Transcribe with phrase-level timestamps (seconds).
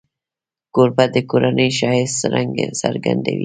[0.73, 2.17] کوربه د کورنۍ ښایست
[2.81, 3.39] څرګندوي.